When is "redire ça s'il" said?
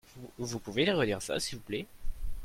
0.91-1.59